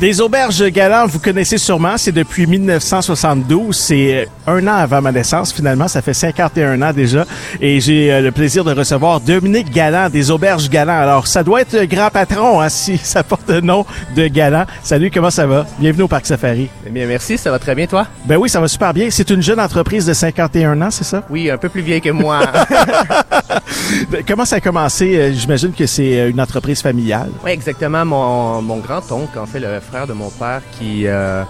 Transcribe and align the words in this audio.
Des 0.00 0.20
auberges 0.20 0.64
galant, 0.70 1.06
vous 1.08 1.18
connaissez 1.18 1.58
sûrement, 1.58 1.96
c'est 1.96 2.12
depuis 2.12 2.46
1972. 2.46 3.76
C'est 3.76 4.28
un 4.46 4.64
an 4.68 4.74
avant 4.76 5.02
ma 5.02 5.10
naissance, 5.10 5.52
finalement. 5.52 5.88
Ça 5.88 6.02
fait 6.02 6.14
51 6.14 6.80
ans 6.82 6.92
déjà. 6.92 7.24
Et 7.60 7.80
j'ai 7.80 8.12
euh, 8.12 8.20
le 8.20 8.30
plaisir 8.30 8.62
de 8.62 8.72
recevoir 8.72 9.20
Dominique 9.20 9.72
Galant 9.72 10.08
des 10.08 10.30
auberges 10.30 10.70
galant. 10.70 10.96
Alors, 11.00 11.26
ça 11.26 11.42
doit 11.42 11.62
être 11.62 11.82
grand 11.86 12.10
patron, 12.10 12.60
hein, 12.60 12.68
si 12.68 12.96
ça 12.96 13.24
porte 13.24 13.48
le 13.50 13.60
nom 13.60 13.84
de 14.14 14.28
Galant. 14.28 14.66
Salut, 14.84 15.10
comment 15.12 15.30
ça 15.30 15.48
va? 15.48 15.66
Bienvenue 15.80 16.04
au 16.04 16.08
Parc 16.08 16.26
Safari. 16.26 16.68
Eh 16.86 16.90
bien, 16.90 17.06
merci, 17.08 17.36
ça 17.36 17.50
va 17.50 17.58
très 17.58 17.74
bien, 17.74 17.86
toi? 17.88 18.06
Ben 18.24 18.36
oui, 18.36 18.48
ça 18.48 18.60
va 18.60 18.68
super 18.68 18.94
bien. 18.94 19.08
C'est 19.10 19.30
une 19.30 19.42
jeune 19.42 19.58
entreprise 19.58 20.06
de 20.06 20.12
51 20.12 20.80
ans, 20.80 20.92
c'est 20.92 21.02
ça? 21.04 21.24
Oui, 21.28 21.50
un 21.50 21.58
peu 21.58 21.68
plus 21.68 21.82
vieille 21.82 22.00
que 22.00 22.10
moi. 22.10 22.42
comment 24.28 24.44
ça 24.44 24.56
a 24.56 24.60
commencé? 24.60 25.16
Euh, 25.18 25.32
J'imagine 25.32 25.72
que 25.72 25.86
c'est 25.86 26.20
euh, 26.20 26.30
une 26.30 26.40
entreprise 26.40 26.82
familiale. 26.82 27.30
oui, 27.44 27.50
exactement. 27.50 28.04
Mon, 28.04 28.62
mon 28.62 28.76
grand-oncle, 28.76 29.36
en 29.40 29.46
fait, 29.46 29.58
le 29.58 29.80
frère 29.90 30.06
de 30.06 30.12
mon 30.12 30.30
père, 30.30 30.60
qui, 30.78 31.06
euh, 31.06 31.42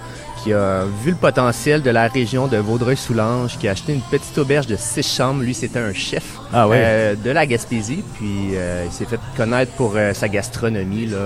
qui 0.43 0.53
a 0.53 0.85
vu 1.03 1.11
le 1.11 1.17
potentiel 1.17 1.83
de 1.83 1.91
la 1.91 2.07
région 2.09 2.47
de 2.47 2.57
Vaudreuil-Soulanges, 2.57 3.59
qui 3.59 3.69
a 3.69 3.73
acheté 3.73 3.93
une 3.95 4.01
petite 4.01 4.37
auberge 4.39 4.67
de 4.67 4.77
six 4.77 5.03
chambres. 5.17 5.43
Lui, 5.43 5.55
c'était 5.55 5.81
un 5.81 5.93
chef 5.93 6.25
Ah 6.53 6.69
ouais. 6.69 6.77
euh, 6.81 7.15
de 7.17 7.31
la 7.31 7.47
Gaspésie. 7.47 8.05
Puis, 8.17 8.51
euh, 8.55 8.85
il 8.87 8.93
s'est 8.93 9.05
fait 9.07 9.19
connaître 9.37 9.73
pour 9.73 9.95
sa 10.15 10.29
gastronomie, 10.29 11.07
là, 11.07 11.17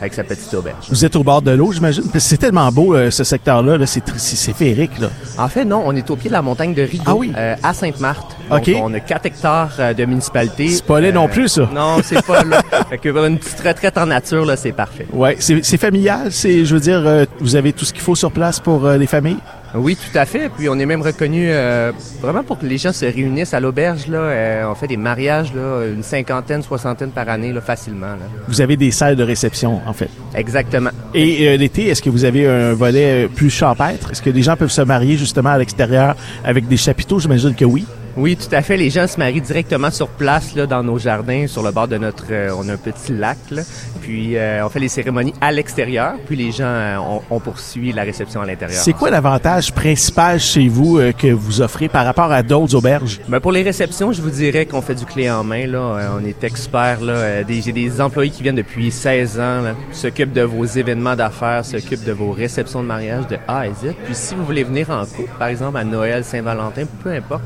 avec 0.00 0.14
sa 0.14 0.24
petite 0.24 0.52
auberge. 0.54 0.86
Vous 0.90 1.04
êtes 1.04 1.16
au 1.16 1.24
bord 1.24 1.42
de 1.42 1.50
l'eau, 1.50 1.72
j'imagine? 1.72 2.04
C'est 2.18 2.36
tellement 2.36 2.70
beau, 2.70 2.94
euh, 2.94 3.10
ce 3.10 3.24
secteur-là. 3.24 3.78
-là, 3.78 3.86
c'est 3.86 4.52
féerique, 4.54 4.98
là. 5.00 5.08
En 5.38 5.48
fait, 5.48 5.64
non, 5.64 5.82
on 5.84 5.94
est 5.96 6.08
au 6.10 6.16
pied 6.16 6.28
de 6.28 6.34
la 6.34 6.42
montagne 6.42 6.74
de 6.74 6.82
Rigaud, 6.82 7.04
Ah 7.06 7.14
oui? 7.16 7.32
euh, 7.36 7.56
à 7.62 7.74
Sainte-Marthe. 7.74 8.36
Donc, 8.50 8.60
OK. 8.60 8.70
on 8.80 8.94
a 8.94 9.00
4 9.00 9.26
hectares 9.26 9.72
euh, 9.78 9.94
de 9.94 10.04
municipalité. 10.04 10.68
C'est 10.68 10.84
pas 10.84 11.00
laid 11.00 11.12
non 11.12 11.28
plus, 11.28 11.48
ça. 11.48 11.68
Non, 11.74 11.98
c'est 12.02 12.24
pas 12.24 12.44
là. 12.44 12.62
fait 12.90 12.98
que 12.98 13.08
une 13.26 13.38
petite 13.38 13.60
retraite 13.60 13.98
en 13.98 14.06
nature, 14.06 14.44
là, 14.44 14.56
c'est 14.56 14.72
parfait. 14.72 15.06
Ouais, 15.12 15.36
c'est 15.40 15.76
familial. 15.76 16.30
C'est, 16.32 16.64
je 16.64 16.74
veux 16.74 16.80
dire, 16.80 17.26
vous 17.40 17.56
avez 17.56 17.72
tout 17.72 17.84
ce 17.84 17.92
qu'il 17.92 18.02
faut 18.02 18.14
sur 18.14 18.30
place 18.30 18.60
pour 18.60 18.88
les 18.88 19.06
familles? 19.06 19.38
Oui, 19.74 19.96
tout 19.96 20.18
à 20.18 20.24
fait. 20.24 20.48
Puis 20.48 20.68
on 20.68 20.78
est 20.78 20.86
même 20.86 21.02
reconnu 21.02 21.48
euh, 21.50 21.92
vraiment 22.22 22.42
pour 22.42 22.58
que 22.58 22.64
les 22.66 22.78
gens 22.78 22.92
se 22.92 23.04
réunissent 23.04 23.52
à 23.54 23.60
l'auberge. 23.60 24.06
Là, 24.06 24.18
Euh, 24.18 24.70
on 24.70 24.74
fait 24.74 24.86
des 24.86 24.96
mariages, 24.96 25.52
là, 25.54 25.84
une 25.86 26.02
cinquantaine, 26.02 26.62
soixantaine 26.62 27.10
par 27.10 27.28
année, 27.28 27.52
là, 27.52 27.60
facilement. 27.60 28.06
Là. 28.12 28.26
Vous 28.48 28.60
avez 28.60 28.76
des 28.76 28.90
salles 28.90 29.16
de 29.16 29.22
réception, 29.22 29.80
en 29.86 29.92
fait. 29.92 30.08
Exactement. 30.34 30.90
Et 31.14 31.48
euh, 31.48 31.56
l'été, 31.56 31.88
est-ce 31.88 32.00
que 32.02 32.10
vous 32.10 32.24
avez 32.24 32.46
un 32.48 32.72
volet 32.72 33.28
plus 33.28 33.50
champêtre? 33.50 34.10
Est-ce 34.10 34.22
que 34.22 34.30
les 34.30 34.42
gens 34.42 34.56
peuvent 34.56 34.70
se 34.70 34.82
marier 34.82 35.16
justement 35.16 35.50
à 35.50 35.58
l'extérieur 35.58 36.16
avec 36.44 36.66
des 36.66 36.76
chapiteaux? 36.76 37.18
J'imagine 37.18 37.54
que 37.54 37.64
oui. 37.64 37.84
Oui, 38.16 38.36
tout 38.36 38.52
à 38.54 38.62
fait. 38.62 38.76
Les 38.76 38.90
gens 38.90 39.06
se 39.06 39.18
marient 39.18 39.40
directement 39.40 39.90
sur 39.90 40.08
place, 40.08 40.54
là, 40.54 40.66
dans 40.66 40.82
nos 40.82 40.98
jardins, 40.98 41.46
sur 41.46 41.62
le 41.62 41.70
bord 41.70 41.88
de 41.88 41.98
notre... 41.98 42.24
euh, 42.30 42.50
on 42.58 42.68
a 42.68 42.72
un 42.72 42.76
petit 42.76 43.12
lac, 43.12 43.38
là. 43.50 43.62
Puis 44.02 44.36
euh, 44.36 44.64
on 44.64 44.68
fait 44.70 44.80
les 44.80 44.88
cérémonies 44.88 45.34
à 45.40 45.52
l'extérieur. 45.52 46.14
Puis 46.26 46.34
les 46.36 46.50
gens, 46.50 46.64
euh, 46.64 46.96
on, 46.98 47.20
on 47.30 47.40
poursuit 47.40 47.92
la 47.92 48.02
réception 48.02 48.40
à 48.40 48.46
l'intérieur. 48.46 48.80
C'est 48.80 48.92
quoi 48.92 49.10
l'avantage 49.10 49.72
principal 49.72 50.40
chez 50.40 50.68
vous 50.68 50.98
euh, 50.98 51.12
que 51.12 51.28
vous 51.28 51.60
offrez 51.60 51.88
par 51.88 52.04
rapport 52.04 52.32
à 52.32 52.42
d'autres 52.42 52.74
auberges? 52.74 53.20
Ben 53.28 53.38
pour 53.40 53.52
les 53.52 53.62
réceptions, 53.62 54.12
je 54.12 54.22
vous 54.22 54.30
dirais 54.30 54.66
qu'on 54.66 54.82
fait 54.82 54.94
du 54.94 55.04
clé 55.04 55.30
en 55.30 55.44
main. 55.44 55.66
Là. 55.66 55.78
Euh, 55.78 56.08
on 56.20 56.24
est 56.24 56.42
experts. 56.44 57.00
Là. 57.02 57.12
Euh, 57.12 57.44
J'ai 57.48 57.72
des 57.72 58.00
employés 58.00 58.30
qui 58.30 58.42
viennent 58.42 58.54
depuis 58.56 58.90
16 58.90 59.38
ans, 59.40 59.62
s'occupent 59.92 60.32
de 60.32 60.42
vos 60.42 60.64
événements 60.64 61.14
d'affaires, 61.16 61.64
s'occupent 61.64 62.04
de 62.04 62.12
vos 62.12 62.30
réceptions 62.32 62.82
de 62.82 62.88
mariage 62.88 63.26
de 63.28 63.36
A 63.46 63.60
à 63.60 63.66
Z. 63.68 63.94
Puis 64.04 64.14
si 64.14 64.34
vous 64.34 64.44
voulez 64.44 64.64
venir 64.64 64.88
en 64.90 65.04
couple, 65.04 65.30
par 65.38 65.48
exemple 65.48 65.76
à 65.76 65.84
Noël, 65.84 66.24
Saint-Valentin, 66.24 66.84
peu 67.02 67.10
importe, 67.10 67.42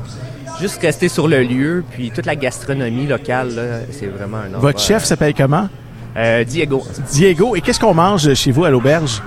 juste 0.59 0.81
rester 0.81 1.07
sur 1.09 1.27
le 1.27 1.41
lieu, 1.43 1.83
puis 1.91 2.11
toute 2.11 2.25
la 2.25 2.35
gastronomie 2.35 3.07
locale, 3.07 3.51
c'est 3.91 4.07
vraiment 4.07 4.37
un 4.37 4.47
endroit, 4.47 4.59
Votre 4.61 4.79
chef 4.79 5.03
s'appelle 5.05 5.33
comment? 5.33 5.67
Euh, 6.15 6.43
Diego. 6.43 6.83
Diego. 7.11 7.55
Et 7.55 7.61
qu'est-ce 7.61 7.79
qu'on 7.79 7.93
mange 7.93 8.33
chez 8.35 8.51
vous 8.51 8.65
à 8.65 8.69
l'auberge? 8.69 9.21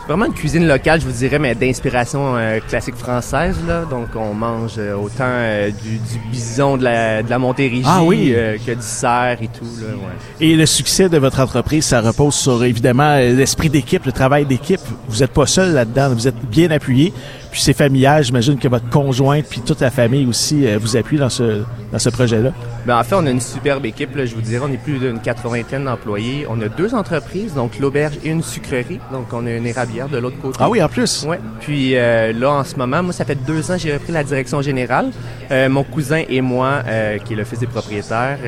C'est 0.00 0.06
vraiment 0.16 0.24
une 0.26 0.34
cuisine 0.34 0.66
locale, 0.66 1.00
je 1.00 1.06
vous 1.06 1.12
dirais, 1.12 1.38
mais 1.38 1.54
d'inspiration 1.54 2.36
euh, 2.36 2.58
classique 2.68 2.96
française. 2.96 3.54
Là. 3.68 3.84
Donc, 3.88 4.08
on 4.16 4.34
mange 4.34 4.72
euh, 4.78 4.96
autant 4.96 5.70
du, 5.84 5.98
du 5.98 6.18
bison 6.32 6.76
de 6.76 6.82
la, 6.82 7.22
de 7.22 7.30
la 7.30 7.38
Montérégie 7.38 7.84
Ah 7.86 8.02
oui. 8.02 8.34
que 8.66 8.72
du 8.72 8.82
cerf 8.82 9.38
et 9.40 9.46
tout. 9.46 9.64
Là, 9.80 9.86
ouais. 9.94 10.44
Et 10.48 10.56
le 10.56 10.66
succès 10.66 11.08
de 11.08 11.16
votre 11.16 11.38
entreprise, 11.38 11.84
ça 11.84 12.00
repose 12.00 12.34
sur 12.34 12.64
évidemment 12.64 13.14
l'esprit 13.18 13.68
d'équipe, 13.70 14.04
le 14.04 14.10
travail 14.10 14.46
d'équipe. 14.46 14.80
Vous 15.08 15.20
n'êtes 15.20 15.30
pas 15.32 15.46
seul 15.46 15.74
là-dedans, 15.74 16.12
vous 16.12 16.26
êtes 16.26 16.44
bien 16.50 16.72
appuyé. 16.72 17.12
Puis 17.50 17.60
c'est 17.62 17.72
familial, 17.72 18.22
j'imagine 18.22 18.58
que 18.58 18.68
votre 18.68 18.88
conjointe 18.90 19.44
puis 19.48 19.60
toute 19.60 19.80
la 19.80 19.90
famille 19.90 20.26
aussi 20.26 20.66
euh, 20.66 20.78
vous 20.80 20.96
appuie 20.96 21.18
dans 21.18 21.28
ce 21.28 21.62
dans 21.92 21.98
ce 21.98 22.08
projet-là. 22.08 22.52
Ben, 22.86 22.98
en 23.00 23.02
fait, 23.02 23.16
on 23.16 23.26
a 23.26 23.30
une 23.30 23.40
superbe 23.40 23.84
équipe, 23.84 24.14
là, 24.14 24.24
je 24.24 24.32
vous 24.36 24.40
dirais. 24.40 24.64
On 24.64 24.72
est 24.72 24.76
plus 24.76 24.98
d'une 24.98 25.18
quatre-vingtaine 25.18 25.84
d'employés. 25.86 26.46
On 26.48 26.60
a 26.62 26.68
deux 26.68 26.94
entreprises, 26.94 27.52
donc 27.52 27.80
l'auberge 27.80 28.14
et 28.24 28.28
une 28.28 28.44
sucrerie. 28.44 29.00
Donc, 29.12 29.26
on 29.32 29.44
a 29.44 29.50
une 29.50 29.66
érablière 29.66 30.08
de 30.08 30.18
l'autre 30.18 30.38
côté. 30.40 30.56
Ah 30.60 30.70
oui, 30.70 30.80
en 30.80 30.88
plus. 30.88 31.26
Ouais. 31.28 31.40
Puis 31.60 31.96
euh, 31.96 32.32
là, 32.32 32.52
en 32.52 32.64
ce 32.64 32.76
moment, 32.76 33.02
moi, 33.02 33.12
ça 33.12 33.24
fait 33.24 33.34
deux 33.44 33.72
ans 33.72 33.74
que 33.74 33.80
j'ai 33.80 33.92
repris 33.92 34.12
la 34.12 34.22
direction 34.22 34.62
générale. 34.62 35.10
Euh, 35.50 35.68
mon 35.68 35.82
cousin 35.82 36.22
et 36.28 36.40
moi, 36.40 36.82
qui 37.24 37.32
est 37.32 37.36
le 37.36 37.42
fils 37.44 37.58
des 37.58 37.66
propriétaires, 37.66 38.38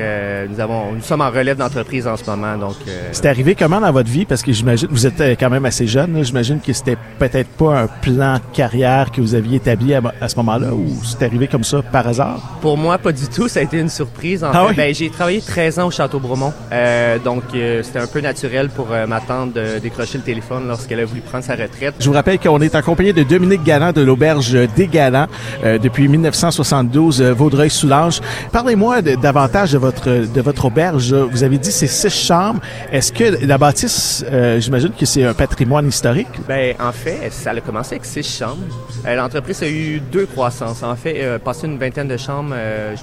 nous 0.49 0.59
avons, 0.61 0.93
nous 0.93 1.01
sommes 1.01 1.21
en 1.21 1.29
relève 1.29 1.57
d'entreprise 1.57 2.07
en 2.07 2.15
ce 2.15 2.23
moment. 2.29 2.57
Donc, 2.57 2.75
C'est 3.11 3.25
arrivé 3.25 3.55
comment 3.55 3.81
dans 3.81 3.91
votre 3.91 4.09
vie? 4.09 4.23
Parce 4.23 4.41
que 4.41 4.53
j'imagine, 4.53 4.87
vous 4.89 5.05
êtes 5.05 5.37
quand 5.37 5.49
même 5.49 5.65
assez 5.65 5.85
jeune, 5.85 6.23
j'imagine 6.23 6.61
que 6.61 6.71
c'était 6.71 6.97
peut-être 7.19 7.49
pas 7.49 7.81
un 7.81 7.87
plan 7.87 8.35
de 8.35 8.55
carrière 8.55 8.92
que 9.11 9.21
vous 9.21 9.35
aviez 9.35 9.57
établi 9.57 9.93
à, 9.93 10.01
à 10.21 10.29
ce 10.29 10.35
moment-là, 10.37 10.73
ou 10.73 10.85
c'est 11.03 11.23
arrivé 11.23 11.47
comme 11.47 11.63
ça 11.63 11.81
par 11.81 12.07
hasard? 12.07 12.39
Pour 12.61 12.77
moi, 12.77 12.97
pas 12.97 13.11
du 13.11 13.27
tout. 13.27 13.47
Ça 13.47 13.59
a 13.59 13.63
été 13.63 13.77
une 13.79 13.89
surprise. 13.89 14.43
En 14.43 14.51
Ah 14.53 14.63
fait, 14.63 14.69
oui? 14.69 14.73
Ben, 14.75 14.95
j'ai 14.95 15.09
travaillé 15.09 15.41
13 15.41 15.79
ans 15.79 15.87
au 15.87 15.91
Château 15.91 16.19
Bromont. 16.19 16.53
Euh, 16.71 17.17
donc, 17.19 17.43
euh, 17.55 17.81
c'était 17.83 17.99
un 17.99 18.07
peu 18.07 18.21
naturel 18.21 18.69
pour 18.69 18.87
euh, 18.91 19.05
ma 19.07 19.19
tante 19.21 19.53
de 19.53 19.79
décrocher 19.79 20.17
le 20.19 20.23
téléphone 20.23 20.67
lorsqu'elle 20.67 20.99
a 20.99 21.05
voulu 21.05 21.21
prendre 21.21 21.43
sa 21.43 21.53
retraite. 21.55 21.95
Je 21.99 22.07
vous 22.07 22.13
rappelle 22.13 22.39
qu'on 22.39 22.59
est 22.61 22.75
en 22.75 22.81
compagnie 22.81 23.13
de 23.13 23.23
Dominique 23.23 23.63
Galland 23.63 23.91
de 23.91 24.01
l'auberge 24.01 24.57
des 24.75 24.87
Galants 24.87 25.27
euh, 25.63 25.77
depuis 25.77 26.07
1972, 26.07 27.21
euh, 27.21 27.33
Vaudreuil-Soulanges. 27.33 28.21
Parlez-moi 28.51 29.01
davantage 29.01 29.71
de 29.73 29.77
votre 29.77 30.09
de 30.09 30.41
votre 30.41 30.65
auberge. 30.65 31.13
Vous 31.13 31.43
avez 31.43 31.57
dit 31.57 31.71
c'est 31.71 31.87
six 31.87 32.09
chambres. 32.27 32.59
Est-ce 32.91 33.11
que 33.11 33.45
la 33.45 33.57
bâtisse, 33.57 34.23
euh, 34.31 34.59
j'imagine 34.59 34.91
que 34.91 35.05
c'est 35.05 35.23
un 35.23 35.33
patrimoine 35.33 35.87
historique? 35.87 36.27
Ben, 36.47 36.75
en 36.79 36.91
fait, 36.91 37.31
ça 37.31 37.51
a 37.51 37.61
commencé 37.61 37.95
avec 37.95 38.05
six 38.05 38.37
chambres. 38.39 38.57
Euh, 39.05 39.15
L'entreprise 39.15 39.61
a 39.63 39.69
eu 39.69 39.99
deux 39.99 40.25
croissances. 40.25 40.83
En 40.83 40.95
fait, 40.95 41.15
euh, 41.17 41.39
passé 41.39 41.67
une 41.67 41.77
vingtaine 41.77 42.07
de 42.07 42.17
chambres, 42.17 42.53
euh, 42.53 42.95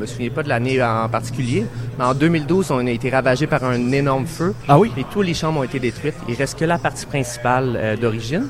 me 0.00 0.06
souviens 0.06 0.30
pas 0.30 0.42
de 0.42 0.48
l'année 0.48 0.82
en 0.82 1.08
particulier, 1.08 1.64
mais 1.98 2.04
en 2.04 2.14
2012, 2.14 2.70
on 2.70 2.86
a 2.86 2.90
été 2.90 3.10
ravagé 3.10 3.46
par 3.46 3.62
un 3.64 3.92
énorme 3.92 4.26
feu. 4.26 4.54
Ah 4.68 4.78
oui? 4.78 4.90
Et 4.96 5.04
toutes 5.12 5.26
les 5.26 5.34
chambres 5.34 5.60
ont 5.60 5.64
été 5.64 5.78
détruites. 5.78 6.14
Il 6.28 6.34
reste 6.34 6.58
que 6.58 6.64
la 6.64 6.78
partie 6.78 7.06
principale 7.06 7.74
euh, 7.76 7.96
d'origine. 7.96 8.46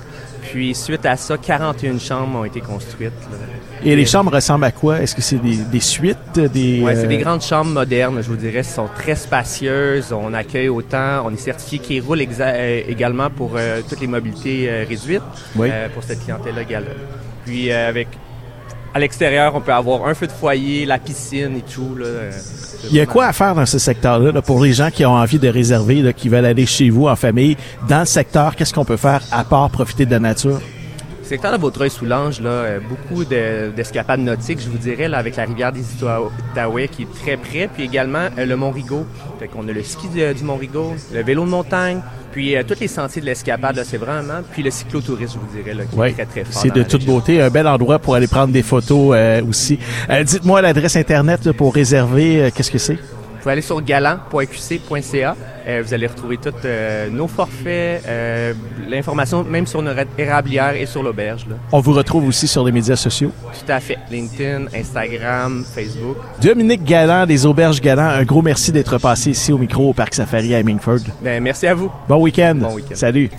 Puis, 0.50 0.74
suite 0.74 1.04
à 1.04 1.16
ça, 1.16 1.36
41 1.36 1.98
chambres 1.98 2.38
ont 2.40 2.44
été 2.44 2.60
construites. 2.60 3.12
là. 3.30 3.36
Et 3.84 3.94
les 3.94 4.06
chambres 4.06 4.32
ressemblent 4.32 4.64
à 4.64 4.72
quoi? 4.72 5.00
Est-ce 5.00 5.14
que 5.14 5.20
c'est 5.22 5.36
des, 5.36 5.56
des 5.56 5.80
suites? 5.80 6.16
Des, 6.40 6.80
Ouais, 6.82 6.96
c'est 6.96 7.06
des 7.06 7.18
euh, 7.18 7.22
grandes 7.22 7.42
chambres 7.42 7.70
modernes, 7.70 8.20
je 8.22 8.28
vous 8.28 8.36
dirais. 8.36 8.58
Elles 8.58 8.64
sont 8.64 8.88
très 8.96 9.16
spacieuses. 9.16 10.12
On 10.12 10.32
accueille 10.32 10.68
autant. 10.70 11.24
On 11.26 11.30
est 11.32 11.36
certifié 11.36 11.78
qui 11.78 12.00
roule 12.00 12.20
euh, 12.40 12.82
également 12.88 13.28
pour 13.30 13.52
euh, 13.56 13.80
toutes 13.88 14.00
les 14.00 14.06
mobilités 14.06 14.68
euh, 14.70 14.84
réduites 14.88 15.22
Oui. 15.56 15.68
euh, 15.70 15.88
pour 15.92 16.02
cette 16.02 16.22
clientèle-là 16.24 16.62
également. 16.62 16.88
Puis 17.44 17.70
euh, 17.70 17.88
avec 17.88 18.08
à 18.92 18.98
l'extérieur, 18.98 19.54
on 19.54 19.60
peut 19.60 19.72
avoir 19.72 20.06
un 20.06 20.14
feu 20.14 20.26
de 20.26 20.32
foyer, 20.32 20.84
la 20.84 20.98
piscine 20.98 21.56
et 21.56 21.62
tout. 21.62 21.96
Il 22.90 22.96
y 22.96 23.00
a 23.00 23.06
quoi 23.06 23.26
à 23.26 23.32
faire 23.32 23.54
dans 23.54 23.66
ce 23.66 23.78
secteur-là 23.78 24.32
là, 24.32 24.42
pour 24.42 24.62
les 24.62 24.72
gens 24.72 24.90
qui 24.90 25.04
ont 25.04 25.14
envie 25.14 25.38
de 25.38 25.48
réserver, 25.48 26.02
là, 26.02 26.12
qui 26.12 26.28
veulent 26.28 26.46
aller 26.46 26.66
chez 26.66 26.90
vous 26.90 27.06
en 27.06 27.16
famille? 27.16 27.56
Dans 27.88 28.00
le 28.00 28.06
secteur, 28.06 28.56
qu'est-ce 28.56 28.74
qu'on 28.74 28.84
peut 28.84 28.96
faire 28.96 29.22
à 29.30 29.44
part 29.44 29.70
profiter 29.70 30.06
de 30.06 30.10
la 30.10 30.18
nature? 30.18 30.60
Le 31.30 31.36
secteur 31.36 31.52
de 31.52 31.58
Vaudreuil-Soulanges, 31.58 32.40
là, 32.40 32.50
euh, 32.50 32.80
beaucoup 32.80 33.24
de- 33.24 33.70
d'escapades 33.70 34.18
nautiques, 34.18 34.58
je 34.60 34.68
vous 34.68 34.78
dirais, 34.78 35.06
là, 35.06 35.18
avec 35.18 35.36
la 35.36 35.44
rivière 35.44 35.70
des 35.70 35.84
Outaouais 36.02 36.88
qui 36.88 37.02
est 37.02 37.14
très 37.22 37.36
près, 37.36 37.68
puis 37.72 37.84
également 37.84 38.26
euh, 38.36 38.44
le 38.44 38.56
Mont-Rigaud. 38.56 39.06
Fait 39.38 39.46
qu'on 39.46 39.68
a 39.68 39.70
le 39.72 39.84
ski 39.84 40.08
de- 40.08 40.32
du 40.32 40.42
Mont-Rigaud, 40.42 40.94
le 41.14 41.22
vélo 41.22 41.44
de 41.44 41.50
montagne, 41.50 42.00
puis 42.32 42.56
euh, 42.56 42.64
tous 42.66 42.80
les 42.80 42.88
sentiers 42.88 43.20
de 43.22 43.26
l'escapade, 43.26 43.76
là, 43.76 43.84
c'est 43.84 43.96
vraiment, 43.96 44.40
puis 44.50 44.64
le 44.64 44.72
cyclotourisme, 44.72 45.38
je 45.40 45.46
vous 45.46 45.62
dirais, 45.62 45.72
là, 45.76 45.84
qui 45.84 45.96
Oui, 45.96 46.08
est 46.08 46.12
très, 46.14 46.26
très 46.26 46.42
fort. 46.44 46.60
c'est 46.62 46.74
de 46.74 46.82
toute 46.82 47.04
beauté. 47.04 47.40
Un 47.40 47.48
bel 47.50 47.68
endroit 47.68 48.00
pour 48.00 48.16
aller 48.16 48.26
prendre 48.26 48.52
des 48.52 48.64
photos 48.64 49.14
euh, 49.16 49.40
aussi. 49.48 49.78
Dites-moi 50.24 50.60
l'adresse 50.62 50.96
Internet 50.96 51.44
là, 51.44 51.52
pour 51.52 51.72
réserver. 51.72 52.50
Qu'est-ce 52.52 52.72
que 52.72 52.78
c'est? 52.78 52.98
Vous 53.40 53.44
pouvez 53.44 53.52
aller 53.52 53.62
sur 53.62 53.80
galant.qc.ca. 53.80 55.36
Euh, 55.66 55.82
vous 55.82 55.94
allez 55.94 56.06
retrouver 56.06 56.36
tous 56.36 56.52
euh, 56.66 57.08
nos 57.08 57.26
forfaits, 57.26 58.04
euh, 58.06 58.52
l'information 58.86 59.44
même 59.44 59.66
sur 59.66 59.80
notre 59.80 60.02
érablière 60.18 60.74
et 60.74 60.84
sur 60.84 61.02
l'auberge. 61.02 61.46
On 61.72 61.80
vous 61.80 61.94
retrouve 61.94 62.28
aussi 62.28 62.46
sur 62.46 62.62
les 62.66 62.70
médias 62.70 62.96
sociaux. 62.96 63.32
Tout 63.58 63.72
à 63.72 63.80
fait. 63.80 63.96
LinkedIn, 64.10 64.66
Instagram, 64.78 65.64
Facebook. 65.74 66.18
Dominique 66.42 66.84
Galland 66.84 67.24
des 67.24 67.46
Auberges 67.46 67.80
Galland, 67.80 68.10
un 68.10 68.24
gros 68.24 68.42
merci 68.42 68.72
d'être 68.72 68.98
passé 68.98 69.30
ici 69.30 69.54
au 69.54 69.58
micro 69.58 69.88
au 69.88 69.92
Parc 69.94 70.12
Safari 70.12 70.54
à 70.54 70.60
Hemingford. 70.60 71.00
Ben, 71.22 71.42
merci 71.42 71.66
à 71.66 71.72
vous. 71.72 71.90
Bon 72.06 72.20
week-end. 72.20 72.56
Bon 72.56 72.74
week-end. 72.74 72.94
Salut. 72.94 73.30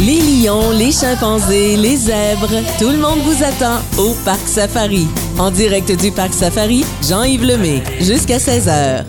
Les 0.00 0.18
lions, 0.18 0.72
les 0.76 0.90
chimpanzés, 0.90 1.76
les 1.76 1.96
zèbres, 1.96 2.50
tout 2.80 2.90
le 2.90 2.98
monde 2.98 3.20
vous 3.20 3.44
attend 3.44 3.78
au 3.96 4.12
Parc 4.24 4.40
Safari. 4.48 5.06
En 5.40 5.50
direct 5.50 5.90
du 5.98 6.12
Parc 6.12 6.34
Safari, 6.34 6.84
Jean-Yves 7.08 7.46
Lemay, 7.46 7.82
jusqu'à 7.98 8.36
16h. 8.36 9.06